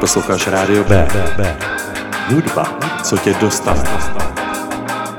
[0.00, 1.08] Posloucháš Rádio B.
[1.36, 1.56] B.
[2.28, 3.84] Hudba, co tě dostane.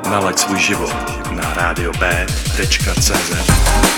[0.10, 0.96] Nalaď svůj život
[1.32, 3.12] na radiob.cz.
[3.12, 3.93] Zdravím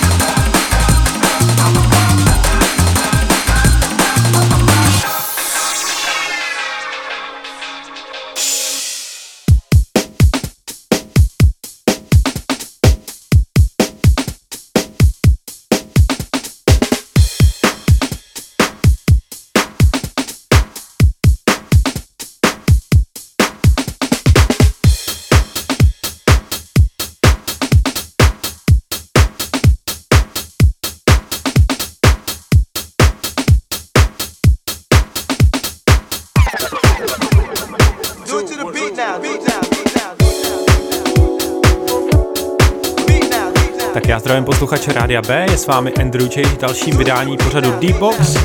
[44.55, 46.45] posluchače Rádia B, je s vámi Andrew J.
[46.45, 48.37] v dalším vydání pořadu D-Box.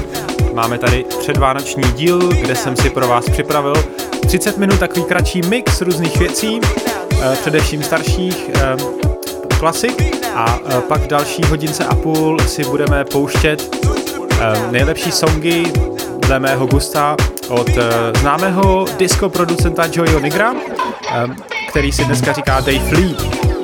[0.55, 3.75] Máme tady předvánoční díl, kde jsem si pro vás připravil
[4.27, 6.61] 30 minut takový kratší mix různých věcí,
[7.23, 8.77] eh, především starších eh,
[9.59, 13.77] klasik a eh, pak v další hodince a půl si budeme pouštět
[14.71, 15.73] nejlepší songy
[16.19, 17.17] dle mého gusta
[17.49, 17.69] od
[18.21, 20.53] známého disco producenta Joeyho Nigra,
[21.69, 23.60] který si dneska říká Dave Lee.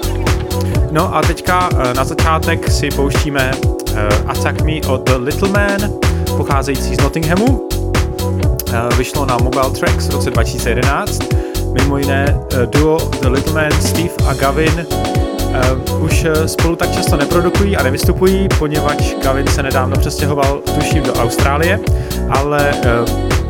[0.96, 5.92] No a teďka eh, na začátek si pouštíme eh, Attack Me od The Little Man,
[6.36, 7.68] pocházející z Nottinghamu.
[8.72, 11.18] Eh, vyšlo na Mobile Tracks v roce 2011.
[11.72, 14.86] Mimo jiné duo The Little Man, Steve a Gavin
[16.00, 21.80] už spolu tak často neprodukují a nevystupují, poněvadž Gavin se nedávno přestěhoval, tuším, do Austrálie,
[22.30, 22.74] ale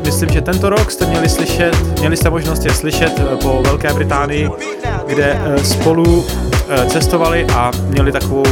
[0.06, 4.50] myslím, že tento rok jste měli slyšet, měli jste možnost je slyšet po Velké Británii,
[5.06, 6.24] kde spolu
[6.68, 8.44] Eh, cestovali a měli takovou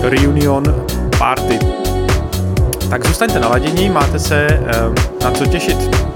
[0.00, 0.86] reunion
[1.18, 1.58] party.
[2.90, 4.60] Tak zůstaňte naladění, máte se eh,
[5.24, 6.11] na co těšit.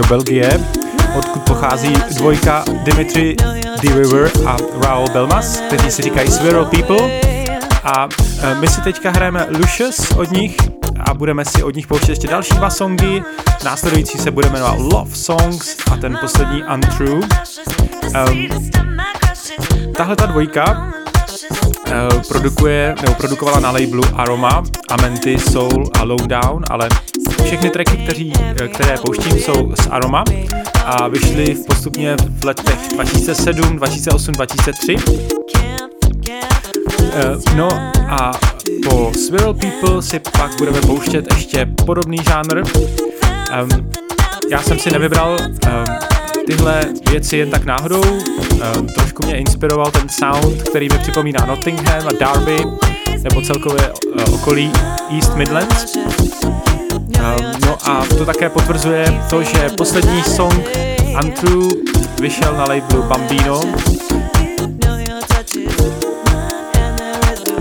[0.00, 0.60] Do Belgie,
[1.18, 3.36] odkud pochází dvojka Dimitri
[3.82, 3.94] D.
[3.94, 7.20] River a Raoul Belmas, kteří si říkají Swirl People.
[7.84, 8.08] A
[8.42, 10.56] e, my si teďka hrajeme Lucius od nich
[11.00, 13.22] a budeme si od nich pouštět ještě další dva songy.
[13.64, 17.28] Následující se bude jmenovat Love Songs a ten poslední Untrue.
[18.30, 18.48] Um,
[19.96, 20.92] tahle ta dvojka
[21.86, 26.88] uh, produkuje, nebo produkovala na labelu Aroma, Amenti, Soul a Lowdown, ale
[27.50, 28.32] všechny tracky, kteří,
[28.62, 30.24] eh, které pouštím, jsou z Aroma
[30.84, 34.96] a vyšly postupně v letech 2007, 2008, 2003.
[37.00, 37.68] Uh, no
[38.08, 38.32] a
[38.88, 42.62] po Swirl People si pak budeme pouštět ještě podobný žánr.
[43.62, 43.90] Um,
[44.50, 45.84] já jsem si nevybral um,
[46.46, 48.02] tyhle věci jen tak náhodou.
[48.02, 52.64] Um, trošku mě inspiroval ten sound, který mi připomíná Nottingham a Derby,
[53.22, 54.72] nebo celkově uh, okolí
[55.10, 55.96] East Midlands.
[57.20, 60.68] Um, no a to také potvrzuje to, že poslední song
[61.24, 61.68] Untrue
[62.20, 63.60] vyšel na labelu Bambino.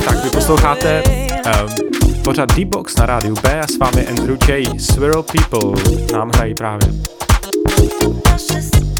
[0.05, 4.79] Tak vy posloucháte um, pořad D-Box na rádiu B a s vámi Andrew J.
[4.79, 5.83] Swirl People
[6.13, 6.89] nám hrají právě.
[7.79, 8.98] byli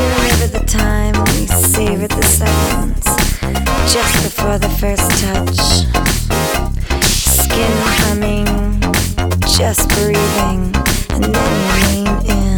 [0.00, 3.04] savor the time we savor the seconds,
[3.92, 5.58] just before the first touch.
[7.04, 8.80] Skin humming,
[9.58, 10.74] just breathing,
[11.10, 12.49] and then you lean in.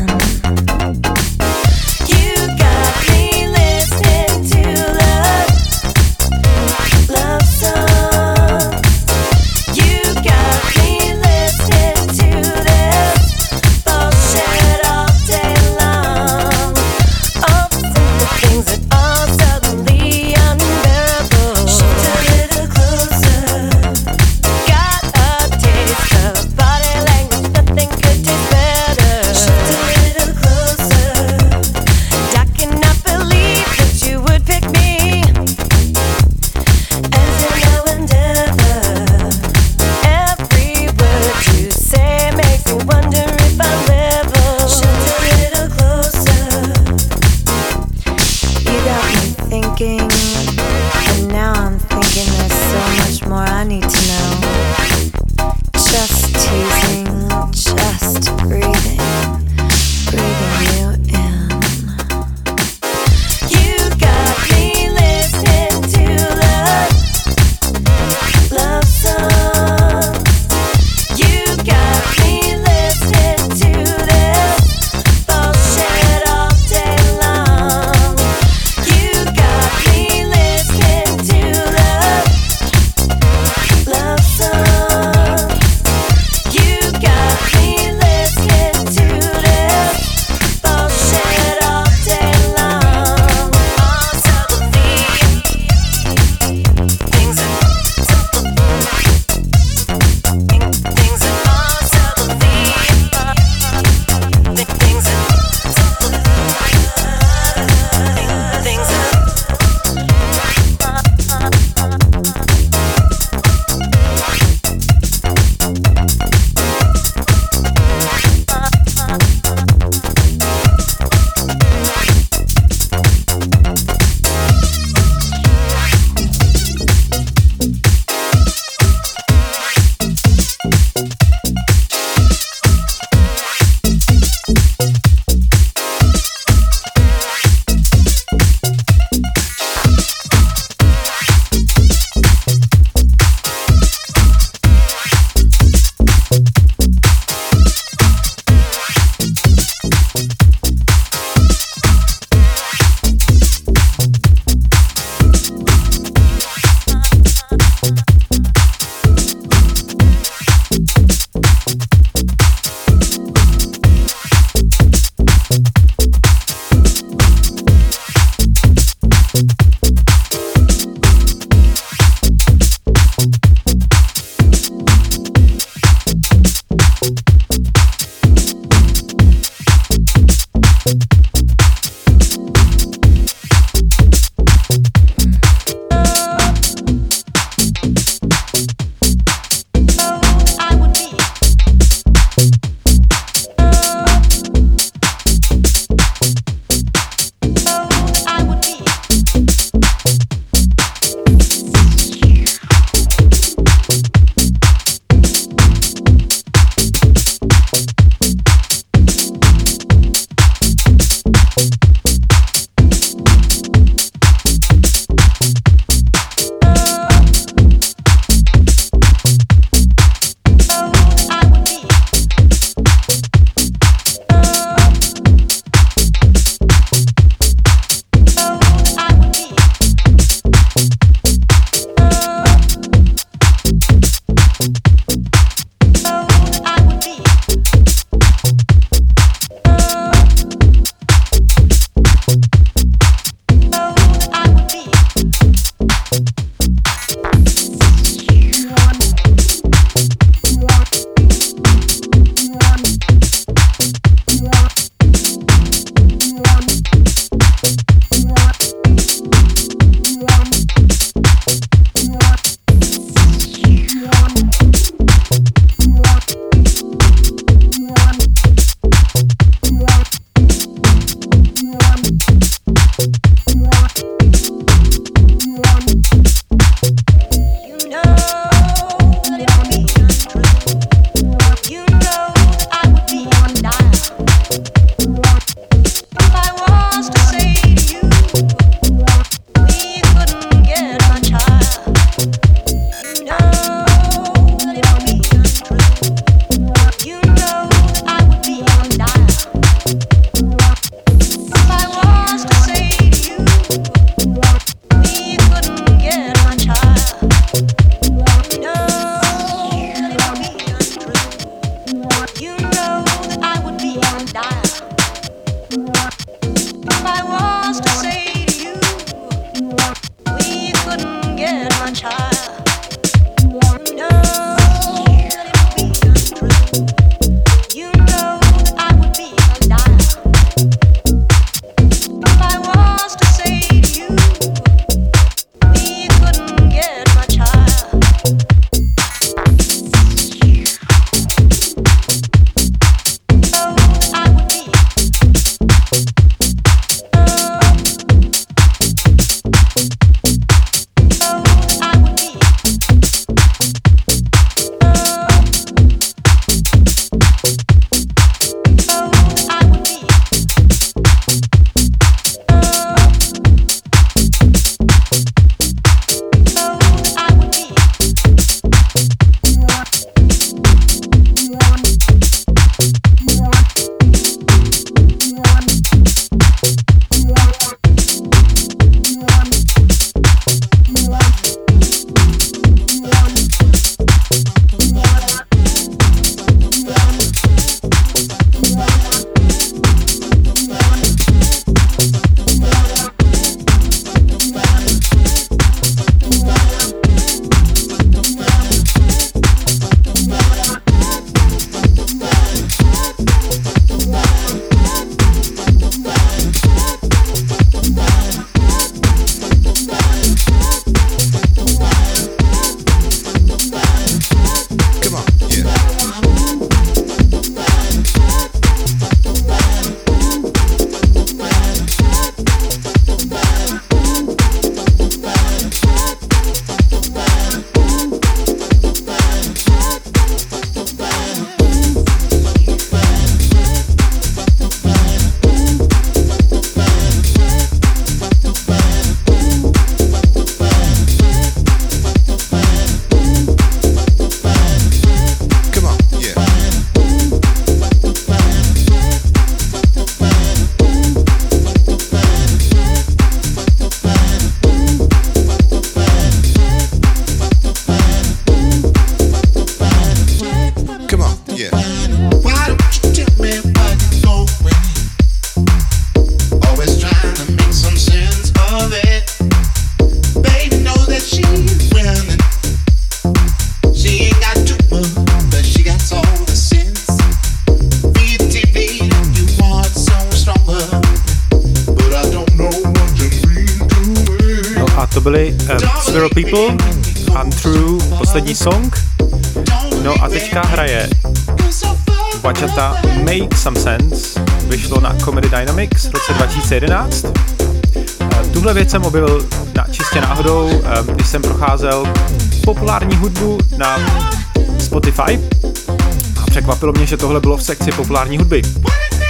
[506.62, 508.62] Překvapilo mě, že tohle bylo v sekci populární hudby.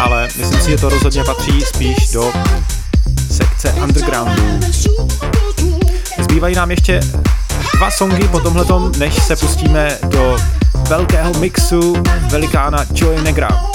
[0.01, 2.33] Ale myslím si, že to rozhodně patří spíš do
[3.31, 4.61] sekce undergroundu.
[6.19, 7.01] Zbývají nám ještě
[7.75, 10.37] dva songy po tomhletom, než se pustíme do
[10.89, 11.95] velkého mixu
[12.31, 13.72] velikána Joey Negra.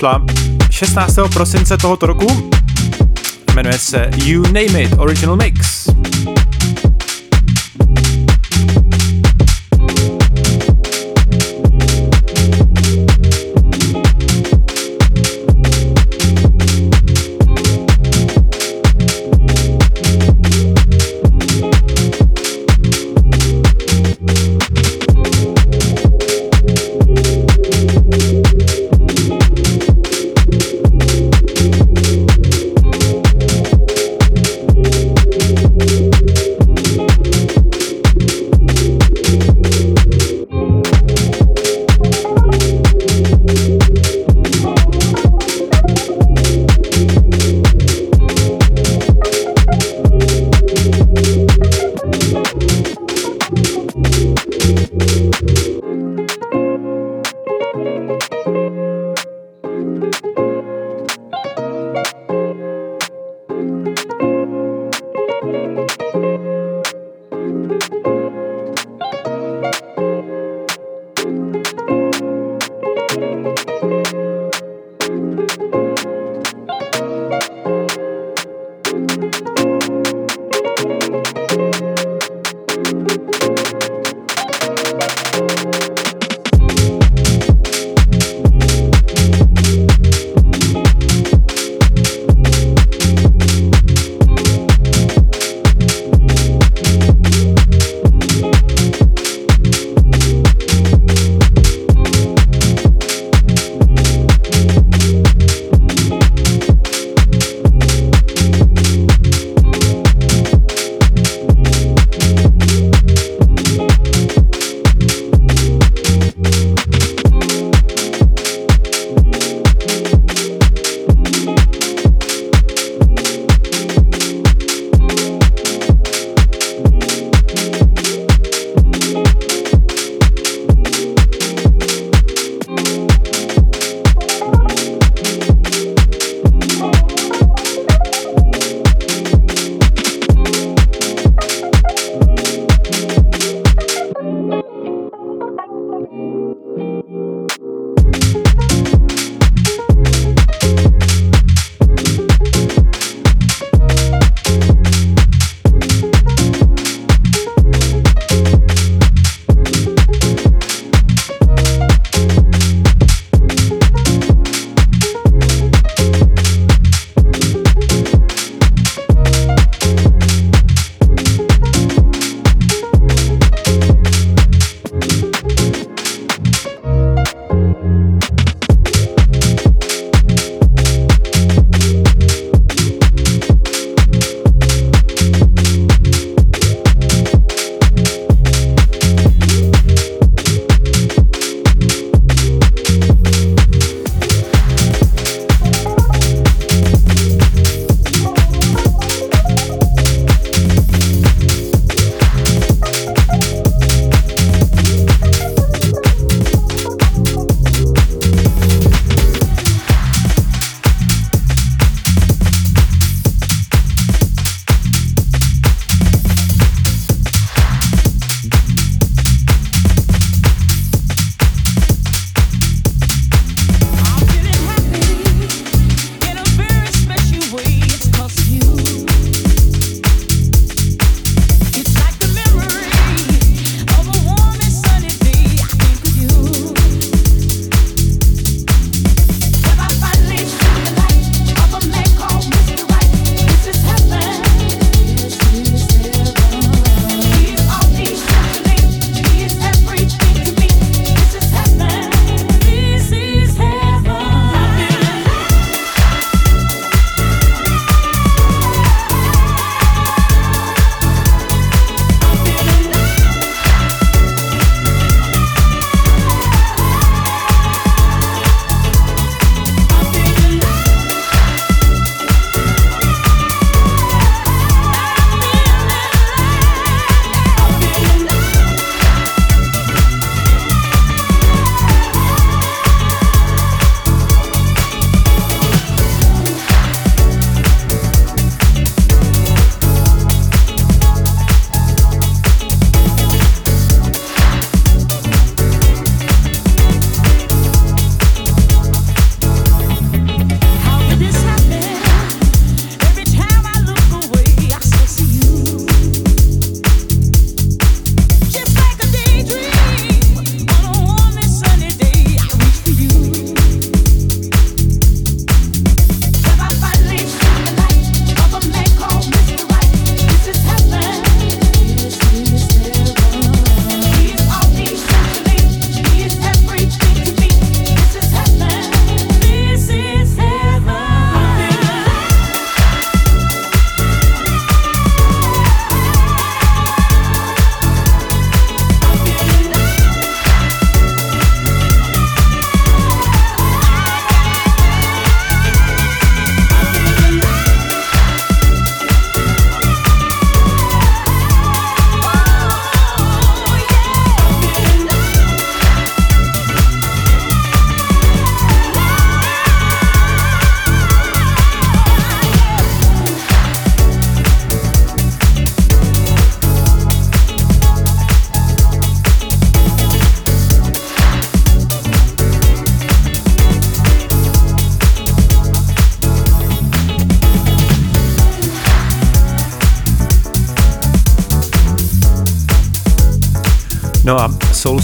[0.00, 0.20] Vyšla
[0.70, 1.16] 16.
[1.34, 2.50] prosince tohoto roku.
[3.54, 5.69] Jmenuje se You Name It Original Mix.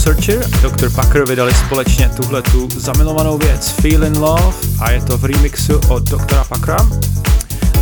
[0.07, 0.91] Searcher a Dr.
[0.91, 5.81] Packer vydali společně tuhle tu zamilovanou věc Feel in Love a je to v remixu
[5.89, 6.45] od Dr.
[6.49, 6.89] Packera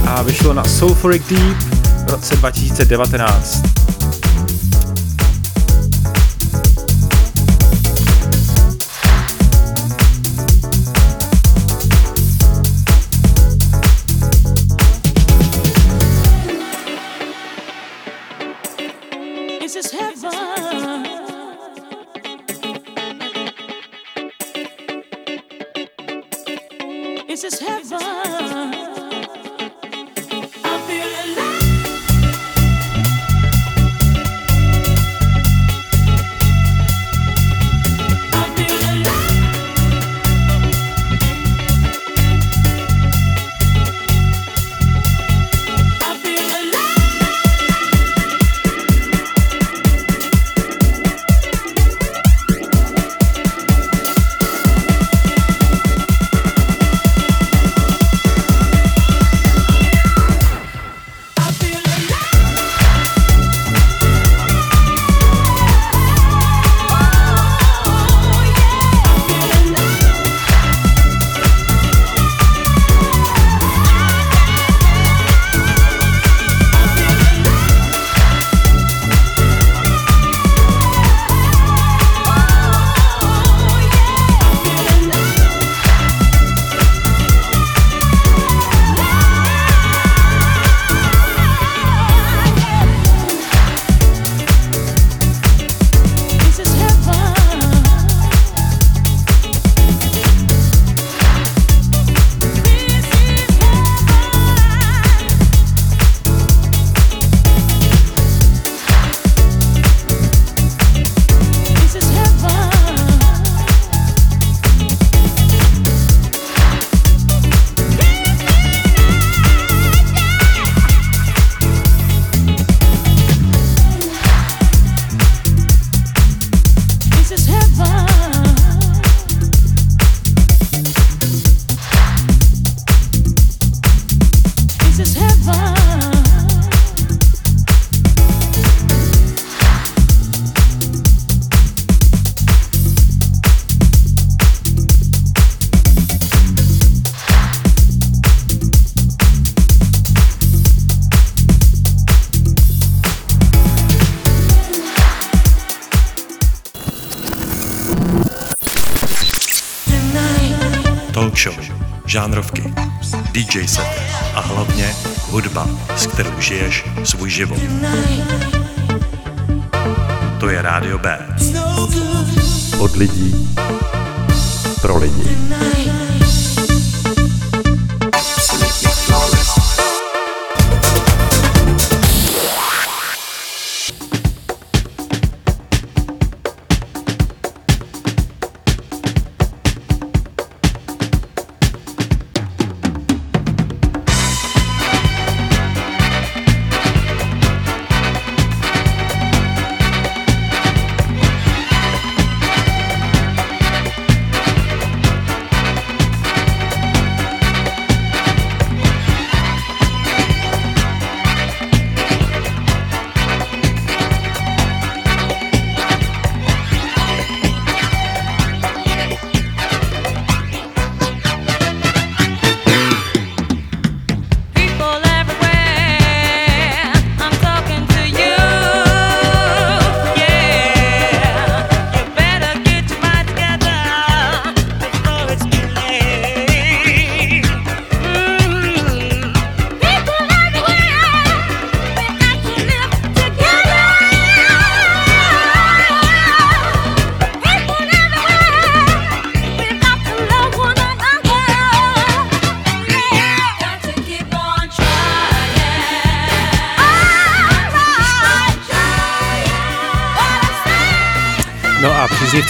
[0.06, 1.56] a vyšlo na Sulfuric Deep
[2.06, 3.73] v roce 2019.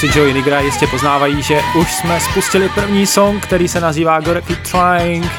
[0.04, 4.40] fanoušci Joey Nigra jistě poznávají, že už jsme spustili první song, který se nazývá Gotta
[4.40, 5.30] Keep Trying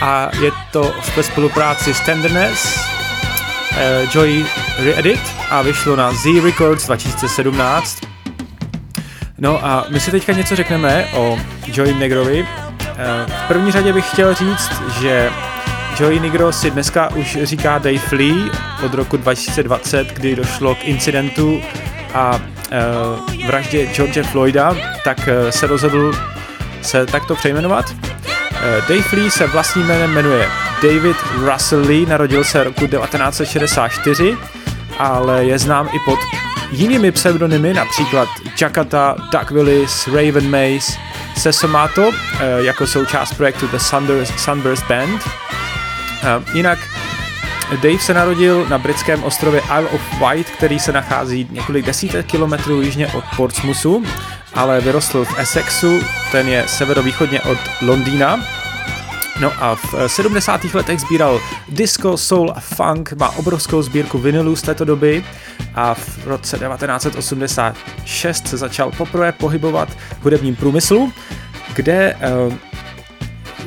[0.00, 4.44] a je to ve spolupráci s Tenderness, uh, Joey
[4.78, 8.00] Reedit a vyšlo na Z Records 2017.
[9.38, 12.42] No a my si teďka něco řekneme o Joey Negrovi.
[12.42, 12.46] Uh,
[13.44, 15.30] v první řadě bych chtěl říct, že
[16.00, 18.50] Joey Negro si dneska už říká Dave Lee
[18.84, 21.60] od roku 2020, kdy došlo k incidentu
[22.14, 22.40] a
[23.46, 26.12] vraždě George Floyda, tak uh, se rozhodl
[26.82, 27.90] se takto přejmenovat.
[27.90, 27.98] Uh,
[28.88, 30.48] Dave Lee se vlastním jménem jmenuje
[30.82, 31.16] David
[31.52, 34.36] Russell Lee, narodil se roku 1964,
[34.98, 36.18] ale je znám i pod
[36.70, 38.28] jinými pseudonymy, například
[38.60, 40.92] Jakarta, Doug Willis, Raven Mace,
[41.36, 42.10] Sesomato,
[42.56, 45.22] jako součást projektu The Sunburst, Sunburst Band.
[46.54, 46.78] Jinak
[47.70, 52.82] Dave se narodil na britském ostrově Isle of Wight, který se nachází několik desítek kilometrů
[52.82, 54.04] jižně od Portsmouthu,
[54.54, 56.00] ale vyrostl v Essexu,
[56.32, 58.40] ten je severovýchodně od Londýna.
[59.40, 60.64] No a v 70.
[60.74, 65.24] letech sbíral disco, soul a funk, má obrovskou sbírku vinylů z této doby
[65.74, 69.88] a v roce 1986 se začal poprvé pohybovat
[70.20, 71.12] v hudebním průmyslu,
[71.74, 72.54] kde uh,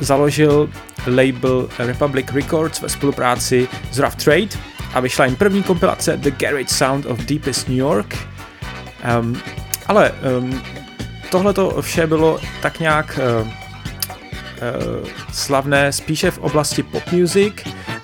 [0.00, 0.70] založil
[1.06, 4.48] label Republic Records ve spolupráci s Rough Trade
[4.94, 8.18] a vyšla jim první kompilace The Garage Sound of Deepest New York.
[9.20, 9.40] Um,
[9.86, 10.62] ale um,
[11.30, 13.54] tohle to vše bylo tak nějak uh, uh,
[15.32, 17.54] slavné spíše v oblasti pop music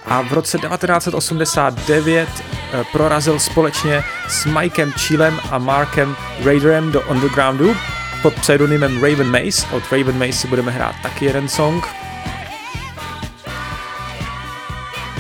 [0.07, 7.77] a v roce 1989 uh, prorazil společně s Mikem Chilem a Markem Raiderem do undergroundu
[8.23, 9.67] pod pseudonymem Raven Mace.
[9.73, 11.85] Od Raven Mace si budeme hrát taky jeden song.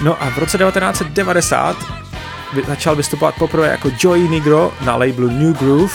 [0.02, 1.76] No a v roce 1990
[2.66, 5.94] začal vystupovat poprvé jako Joey Negro na labelu New Groove.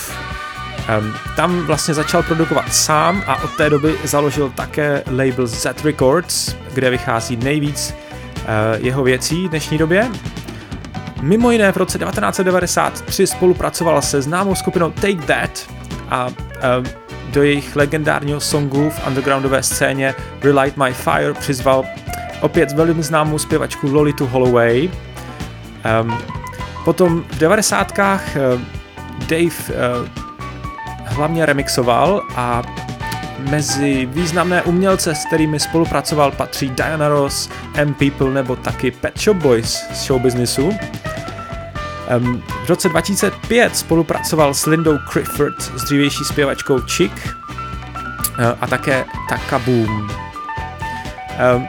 [0.99, 6.55] Um, tam vlastně začal produkovat sám a od té doby založil také label Z Records,
[6.73, 7.95] kde vychází nejvíc
[8.35, 8.45] uh,
[8.85, 10.11] jeho věcí v dnešní době.
[11.21, 15.80] Mimo jiné v roce 1993 spolupracoval se známou skupinou Take That
[16.11, 16.29] a
[17.29, 21.83] do jejich legendárního songu v undergroundové scéně Relight My Fire přizval
[22.41, 24.89] opět velmi známou zpěvačku Lolitu Holloway.
[26.85, 28.61] Potom v devadesátkách uh,
[29.27, 30.07] Dave uh,
[31.05, 32.61] hlavně remixoval a
[33.49, 39.37] mezi významné umělce, s kterými spolupracoval, patří Diana Ross, M People nebo taky Pet Shop
[39.37, 40.73] Boys z showbiznisu.
[42.19, 49.59] V roce 2005 spolupracoval s Lindou Clifford, s dřívější zpěvačkou Chick uh, a také Taka
[49.59, 50.09] Boom.
[51.55, 51.67] Um,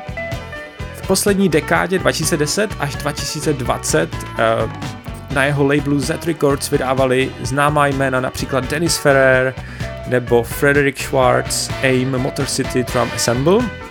[1.07, 4.73] poslední dekádě 2010 až 2020 uh,
[5.35, 9.55] na jeho labelu Z Records vydávali známá jména například Dennis Ferrer
[10.07, 13.82] nebo Frederick Schwartz, AIM, Motor City Drum Ensemble.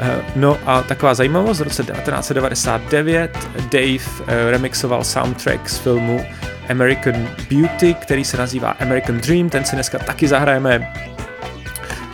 [0.00, 3.38] Uh, no a taková zajímavost, v roce 1999
[3.72, 6.26] Dave uh, remixoval soundtrack z filmu
[6.70, 10.92] American Beauty, který se nazývá American Dream, ten si dneska taky zahrajeme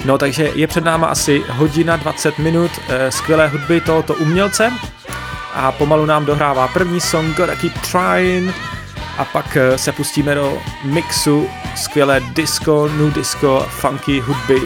[0.05, 4.73] No takže je před náma asi hodina 20 minut e, skvělé hudby tohoto umělce
[5.55, 8.55] a pomalu nám dohrává první song Gotta Keep Trying
[9.19, 14.61] a pak se pustíme do mixu skvělé disco, new disco, funky hudby.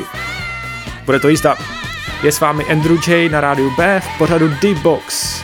[1.05, 1.78] Bude to jízda.
[2.23, 5.38] Je s vámi Andrew J na rádiu B v pořadu D-Box.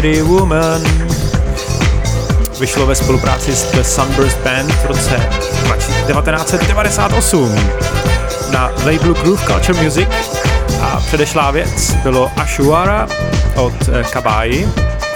[0.00, 0.82] City Woman.
[2.60, 5.16] Vyšlo ve spolupráci s The Sunburst Band v roce
[6.06, 7.54] 1998
[8.50, 10.08] na labelu Groove Culture Music
[10.82, 13.08] a předešlá věc bylo Ashuara
[13.54, 14.68] od eh, Kabai,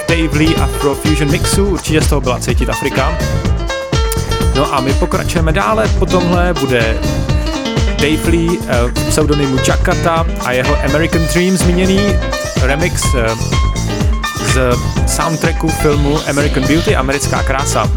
[0.09, 3.19] Dave Lee Afro Fusion mixu, určitě z toho byla cítit Afrika.
[4.57, 6.99] No a my pokračujeme dále, po tomhle bude
[7.87, 12.01] Dave Lee eh, v pseudonymu Jakarta a jeho American Dream zmíněný
[12.63, 13.64] remix eh,
[15.07, 17.91] soundtracku filmu American Beauty, Americká krása.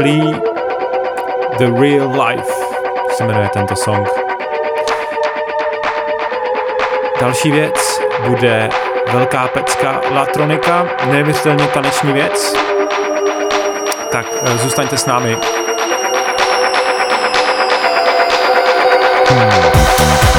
[0.00, 0.40] Lee,
[1.58, 2.52] The Real Life
[3.12, 4.08] se jmenuje tento song.
[7.20, 8.68] Další věc bude
[9.12, 12.54] velká pecka Latronika, neuvěřitelně taneční věc.
[14.12, 15.36] Tak eh, zůstaňte s námi.
[19.28, 20.29] Hmm.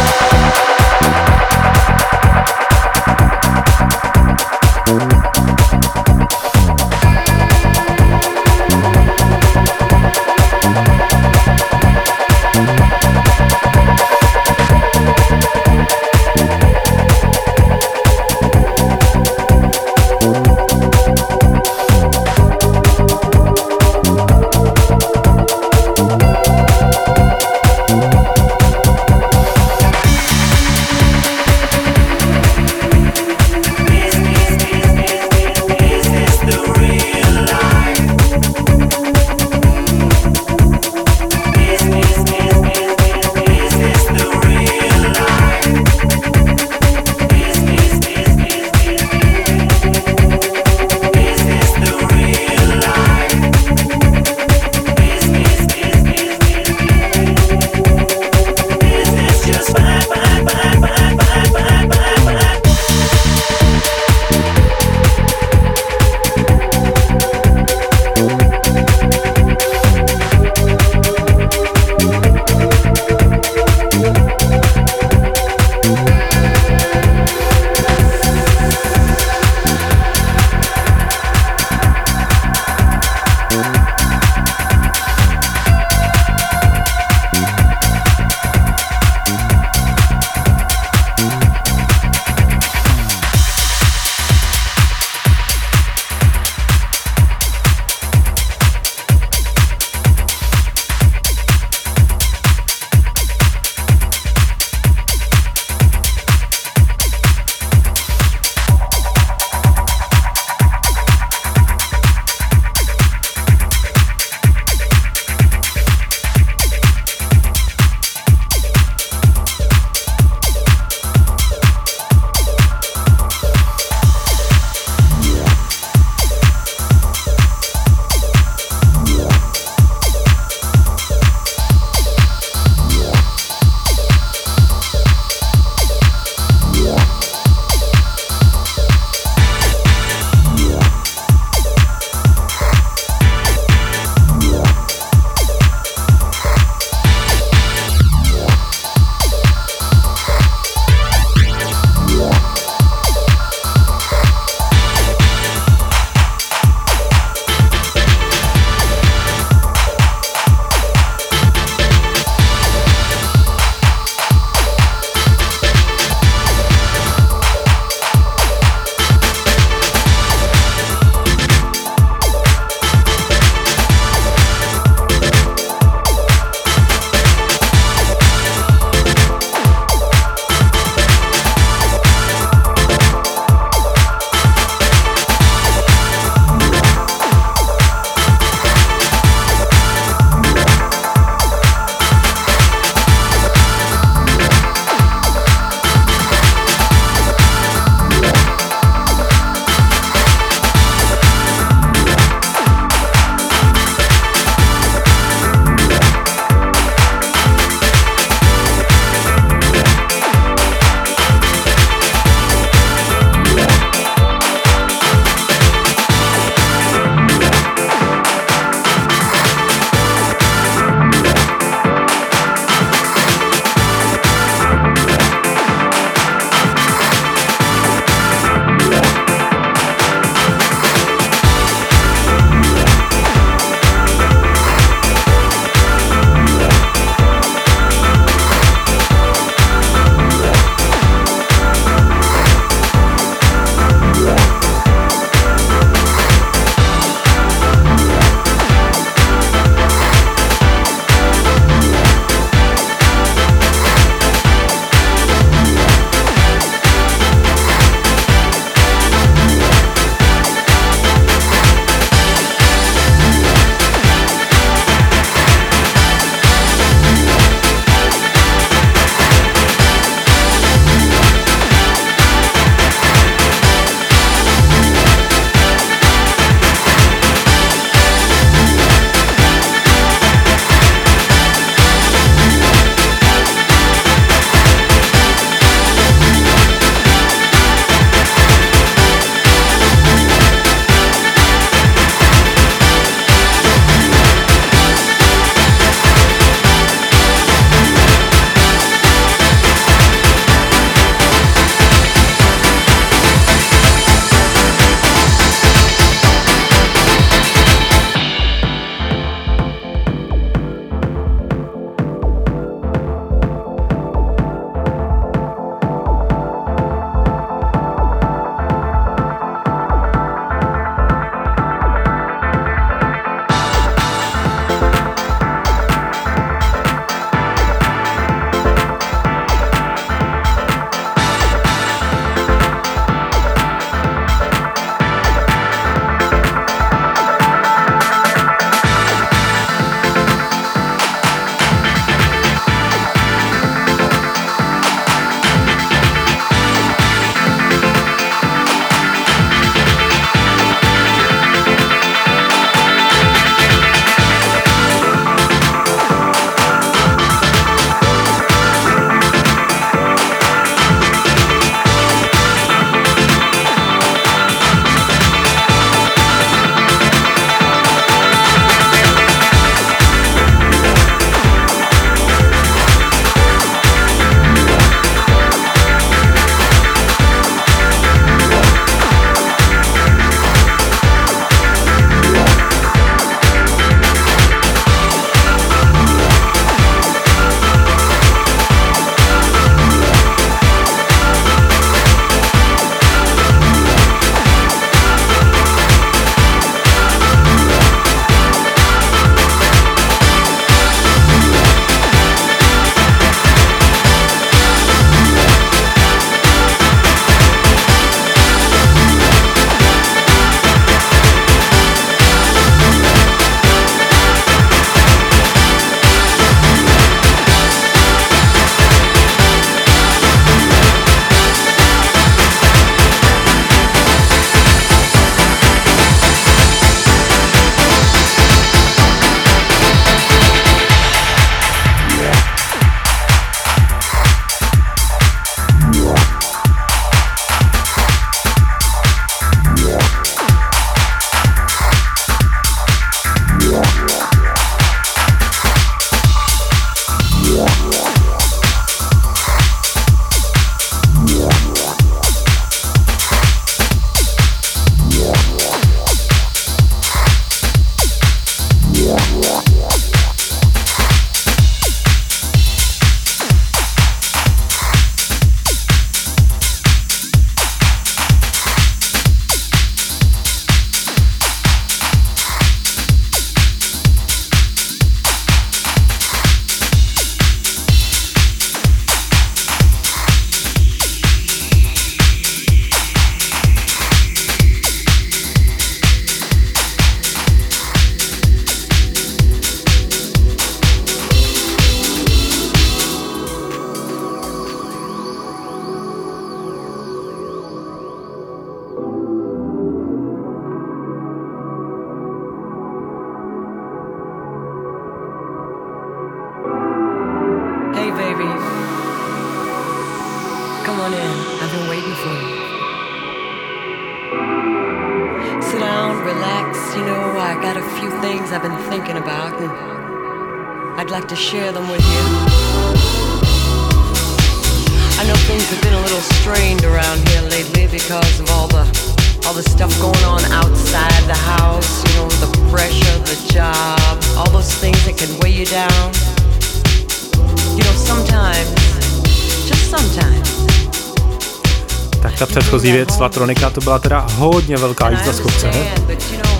[543.22, 545.72] Svatronika to byla teda hodně velká jízda z kopce.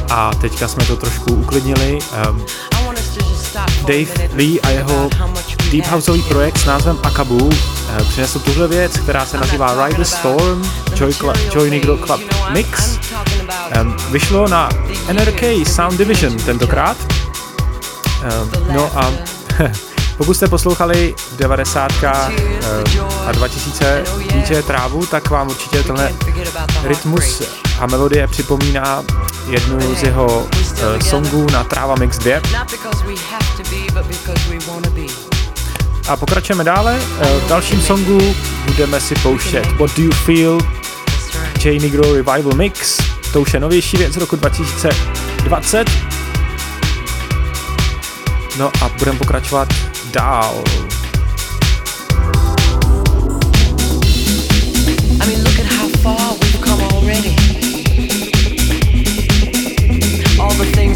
[0.10, 2.00] A teďka jsme to trošku uklidnili.
[2.14, 2.46] Ehm,
[3.82, 5.10] Dave Lee a jeho
[5.72, 10.72] Deep Houseový projekt s názvem Akabu eh, přinesl tuhle věc, která se nazývá Rider Storm
[10.96, 13.00] Joy, Cl- Joy Negro Club Mix.
[13.72, 14.70] Ehm, vyšlo na
[15.14, 16.98] NRK Sound Division tentokrát.
[18.24, 19.14] Ehm, no a
[20.18, 21.92] pokud jste poslouchali 90
[23.26, 24.04] a 2000
[24.34, 26.14] DJ Trávu, tak vám určitě tenhle
[26.84, 27.42] Rytmus
[27.80, 29.04] a melodie připomíná
[29.50, 32.42] jednu z jeho uh, songů na Tráva Mix 2.
[36.08, 37.00] A pokračujeme dále.
[37.22, 38.36] Eh, v dalším songu
[38.66, 40.60] budeme si pouštět What Do You Feel
[41.64, 41.80] J.
[41.80, 42.98] Negro Revival Mix.
[43.34, 45.90] To už je novější věc z roku 2020.
[48.58, 49.68] No a budeme pokračovat
[50.12, 50.64] dál.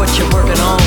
[0.00, 0.80] what you're working on.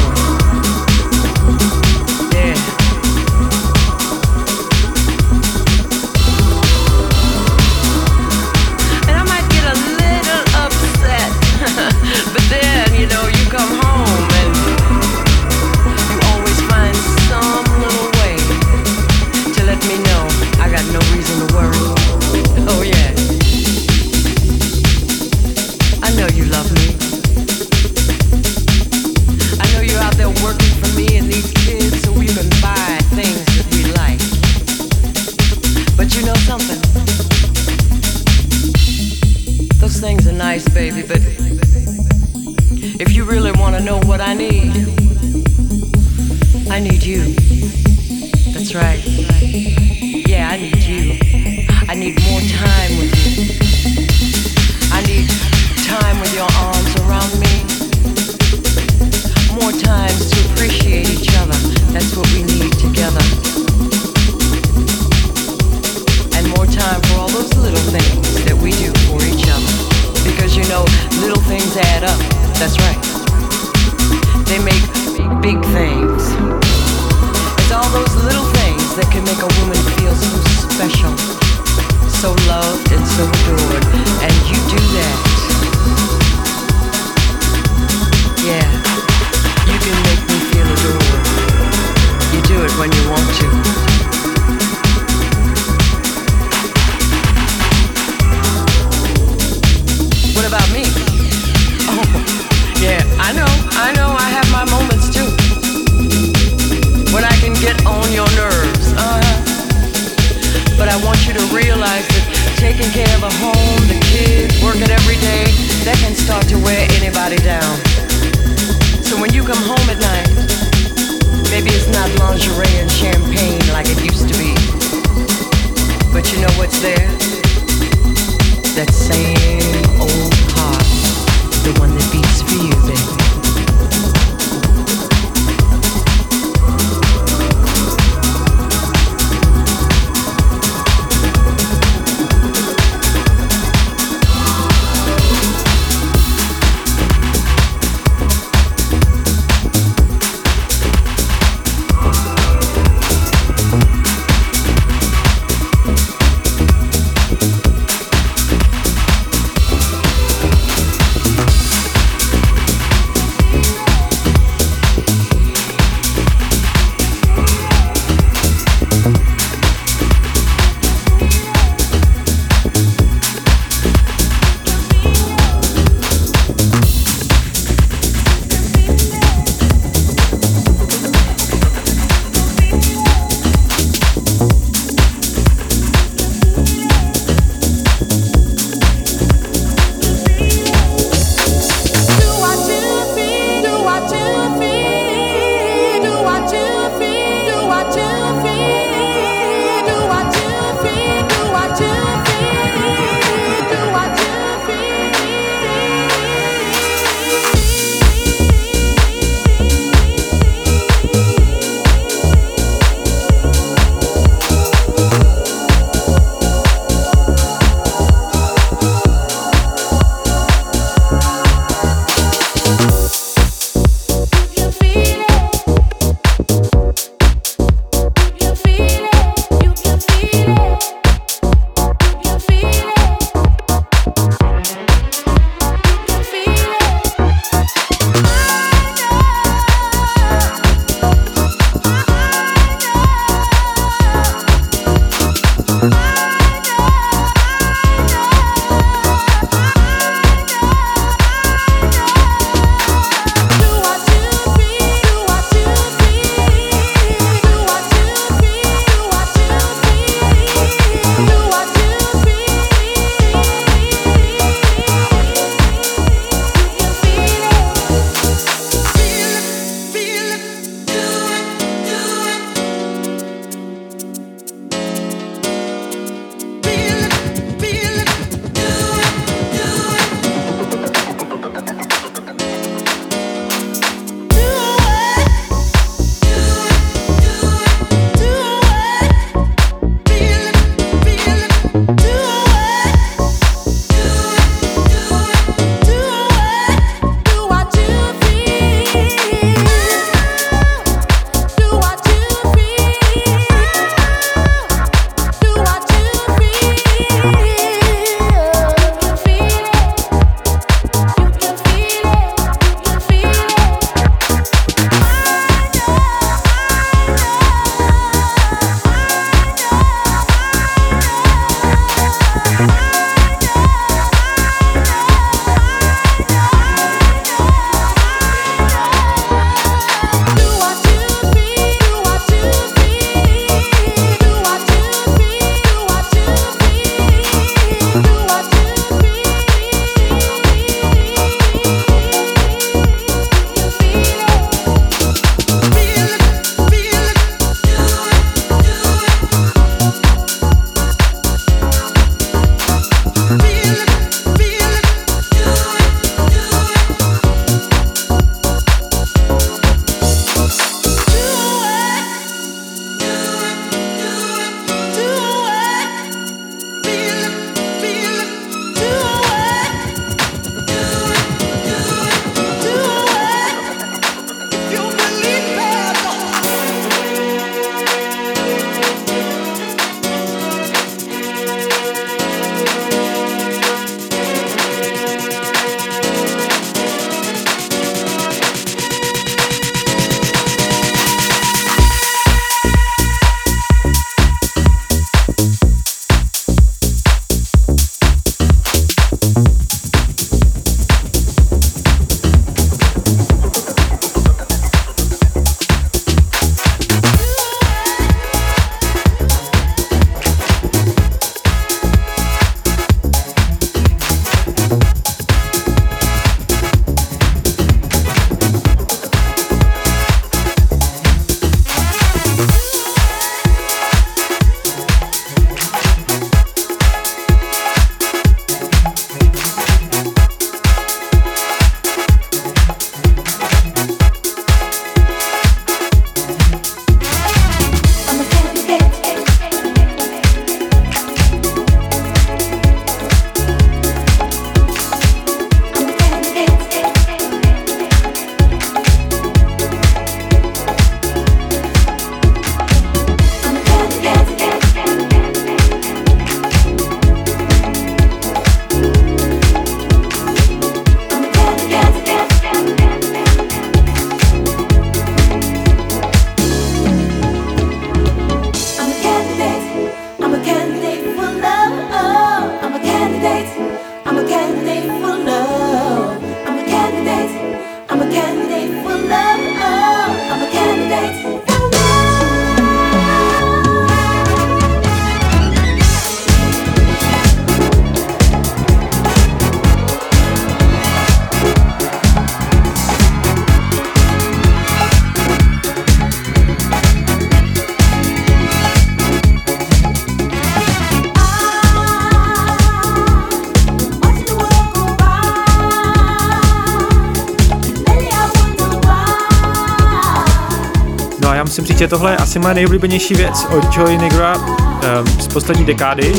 [511.93, 516.13] Tohle je asi moje nejoblíbenější věc od Joy Nigra um, z poslední dekády.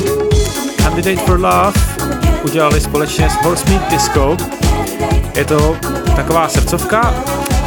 [0.82, 1.72] Candidate for Love
[2.44, 4.36] udělali společně s Horse Meat Disco.
[5.36, 5.76] Je to
[6.16, 7.14] taková srdcovka,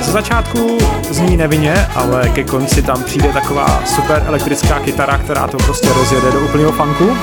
[0.01, 0.77] ze začátku
[1.09, 6.31] zní nevinně, ale ke konci tam přijde taková super elektrická kytara, která to prostě rozjede
[6.31, 7.17] do úplného funku.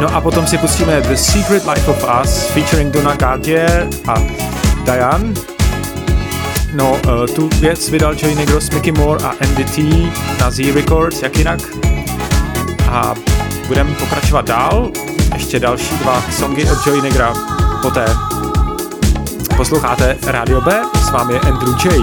[0.00, 4.14] No a potom si pustíme The Secret Life of Us featuring Donna Cartier a
[4.84, 5.53] Diane.
[6.74, 9.82] No, uh, tu věc vydal Joey Negro s Mickey Moore a Andy T
[10.40, 11.60] na Z Records, jak jinak.
[12.90, 13.14] A
[13.68, 14.90] budeme pokračovat dál.
[15.34, 17.34] Ještě další dva songy od Joey Negra
[17.82, 18.06] poté.
[19.56, 22.02] Posloucháte Radio B, s vámi je Andrew J.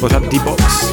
[0.00, 0.89] Pořad D-Box.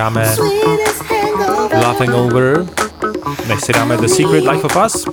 [0.00, 0.36] dáme
[1.82, 2.66] Laughing Over,
[3.48, 5.04] než si dáme The Secret Life of Us.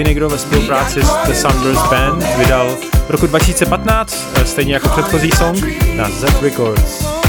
[0.00, 4.88] Joey Negro ve spolupráci s The Sanders Band vydal v roku 2015, eh, stejně jako
[4.88, 5.64] předchozí song,
[5.96, 7.19] na Z Records.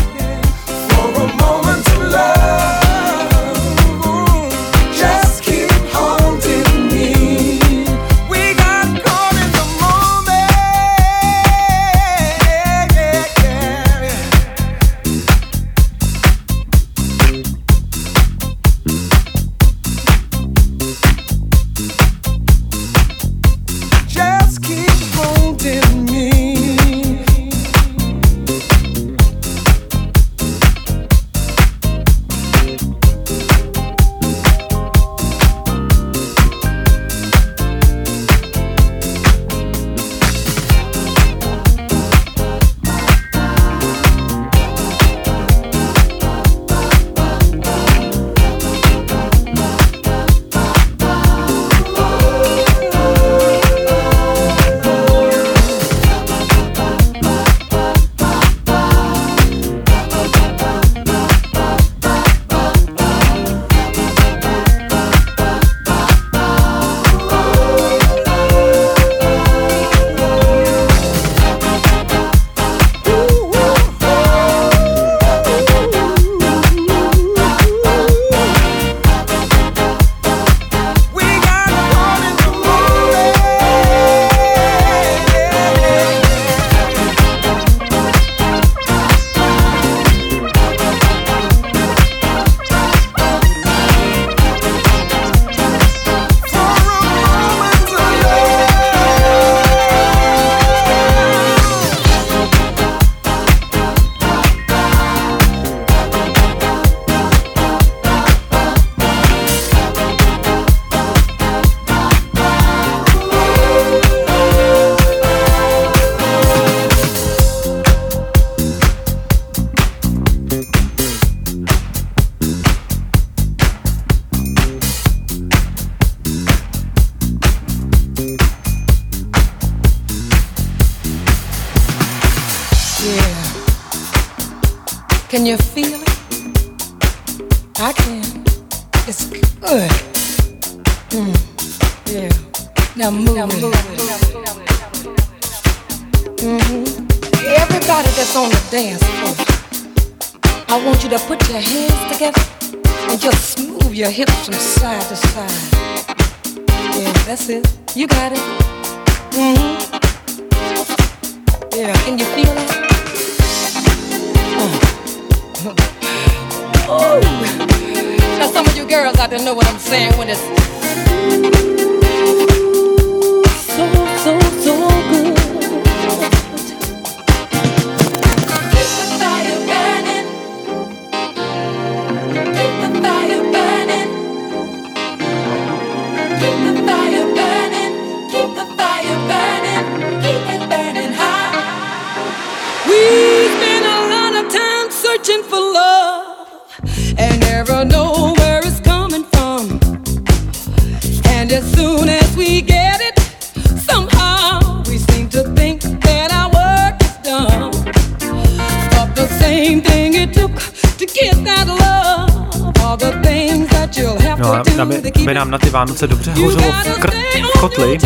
[215.72, 217.98] Vánoce dobře hořelo v, kr- v kotli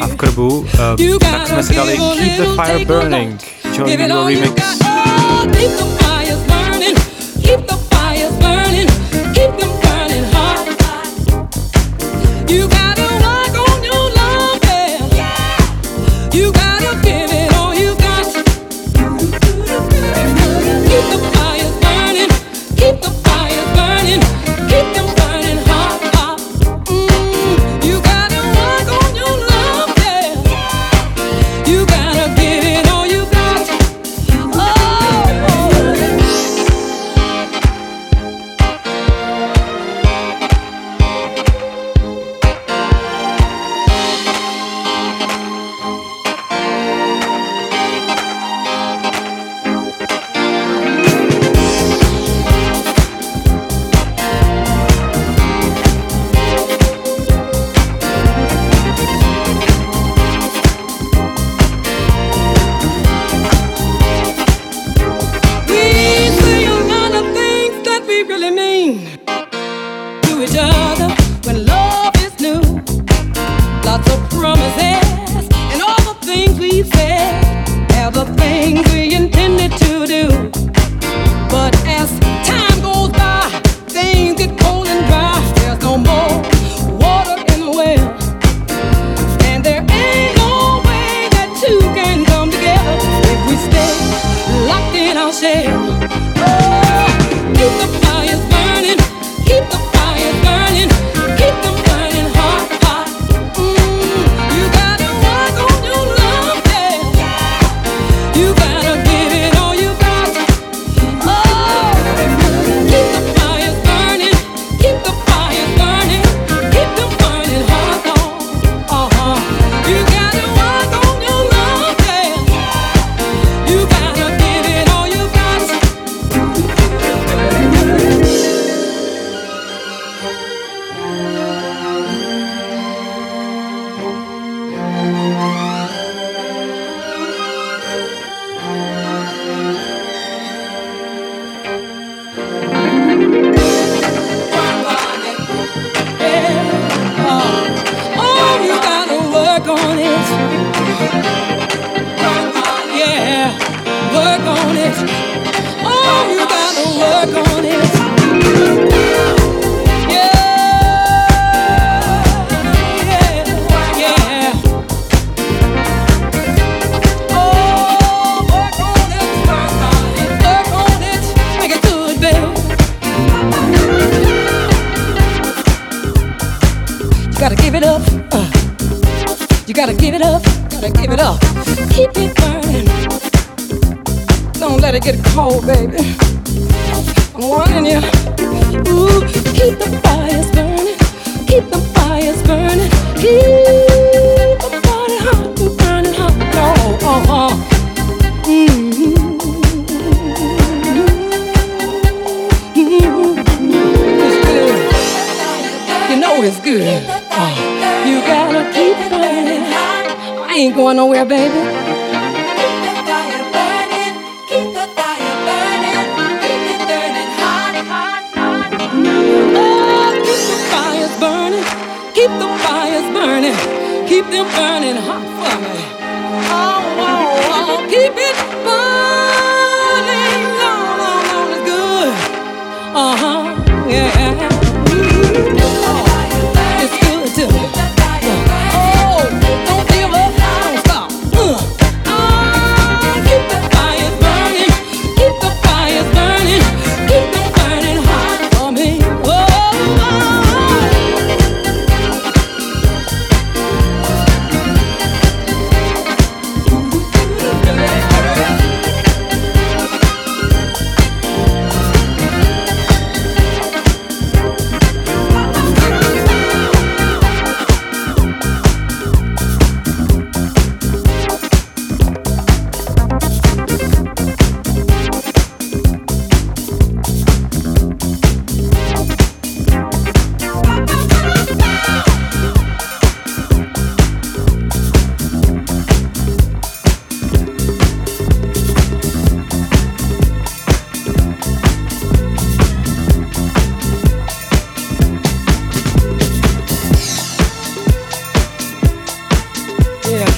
[0.00, 3.40] a v krbu, uh, tak jsme si dali Keep the Fire Burning,
[3.78, 4.78] Johnny Remix.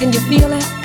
[0.02, 0.81] Can you feel it?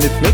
[0.00, 0.29] zannetme.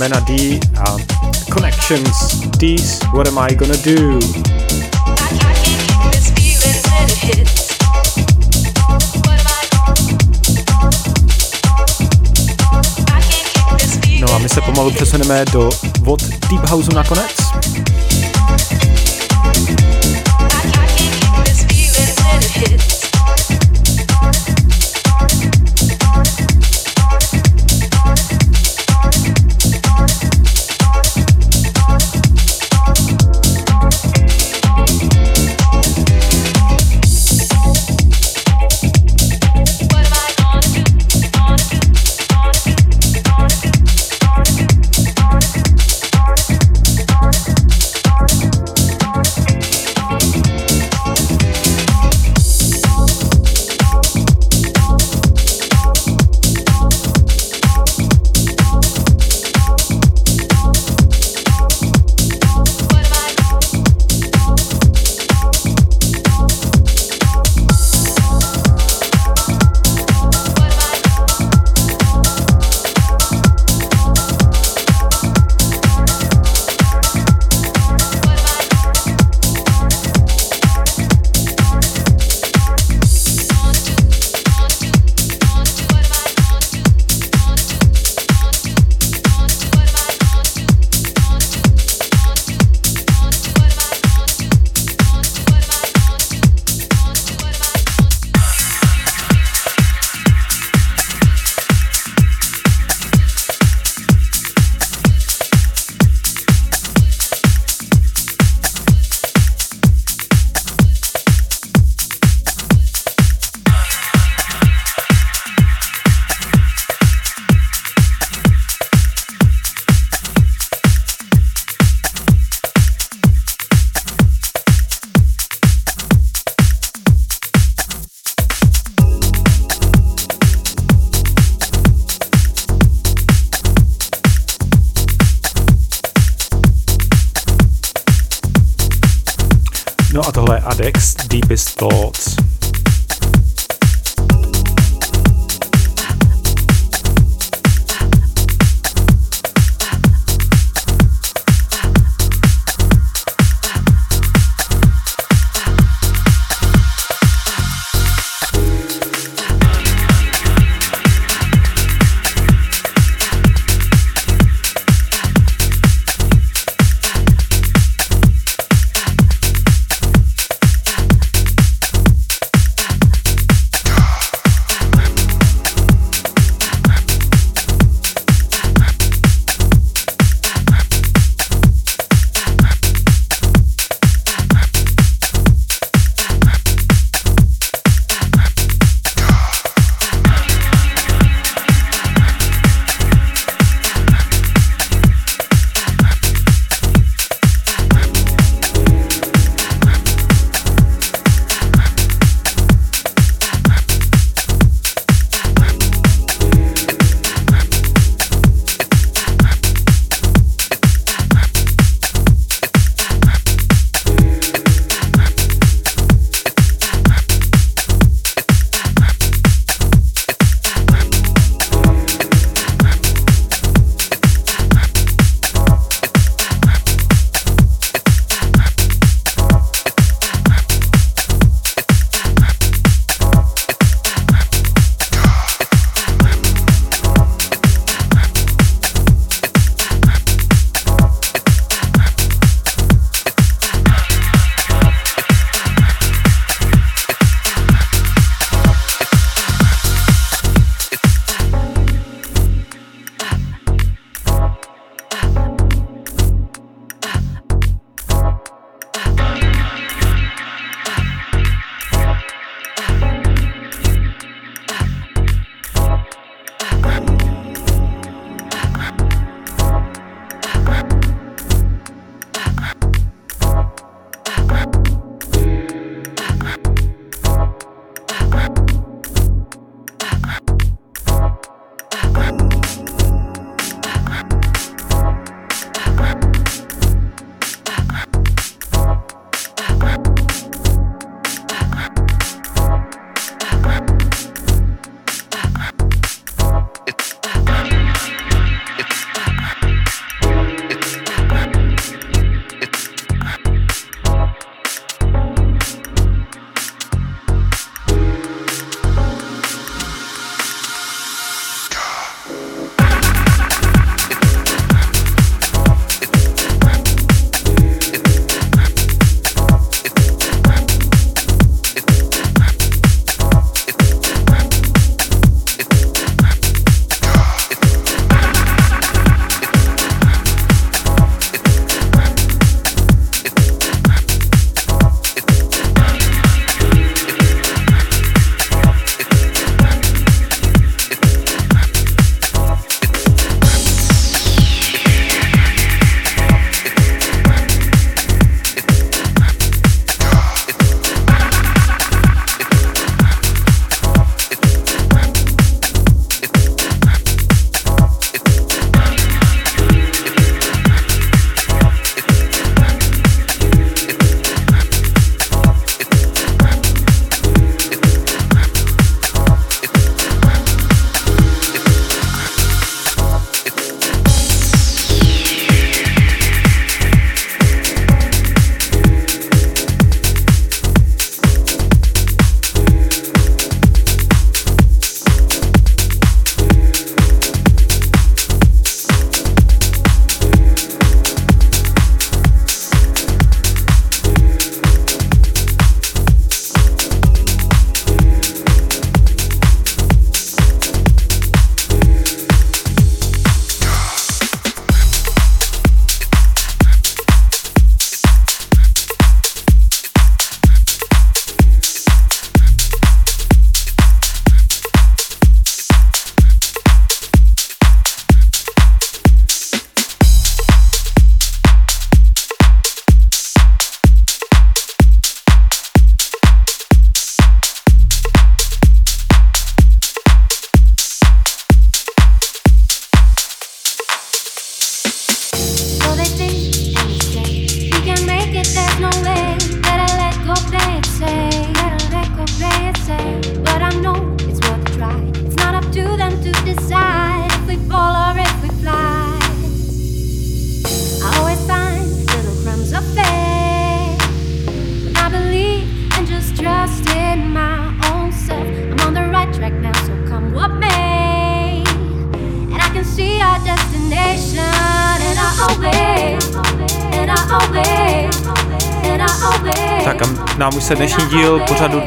[0.00, 0.96] Mena D a
[1.52, 2.40] Connections.
[2.56, 4.18] D's, what am I gonna do?
[14.20, 15.68] No a my se pomalu přesuneme do
[16.00, 17.36] Vod Deep Houseu nakonec.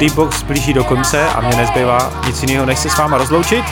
[0.04, 3.66] Beatbox blíží do konce a mě nezbývá nic jiného, než se s váma rozloučit.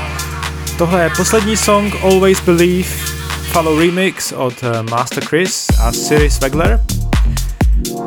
[0.77, 2.89] Tohle je poslední song Always Believe
[3.51, 6.79] Follow Remix od eh, Master Chris a Siri Swagler.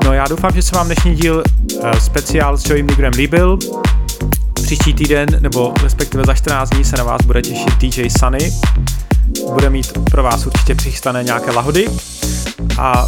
[0.05, 1.43] No já doufám, že se vám dnešní díl
[1.83, 3.59] eh, speciál s Joey Migrem líbil.
[4.55, 8.53] Příští týden, nebo respektive za 14 dní se na vás bude těšit DJ Sunny.
[9.53, 11.89] Bude mít pro vás určitě přichystané nějaké lahody.
[12.79, 13.07] A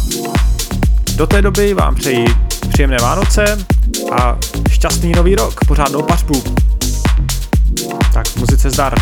[1.15, 2.25] do té doby vám přeji
[2.69, 3.57] příjemné Vánoce,
[4.11, 4.37] a
[4.69, 6.43] šťastný nový rok, pořádnou pařbu.
[8.13, 8.95] Tak muzice zdar.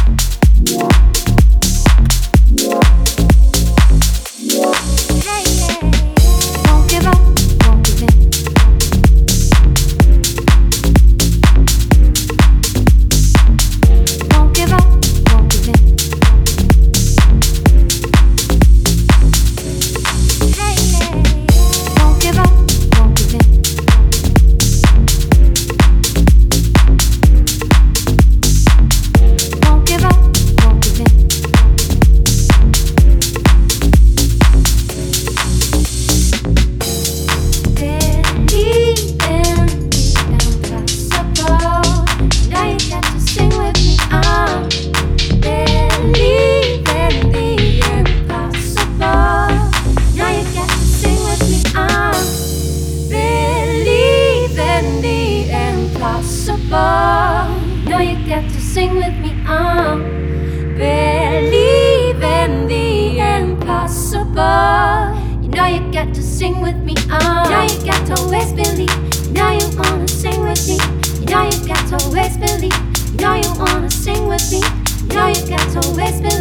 [2.58, 2.95] Yeah.
[75.78, 76.35] always been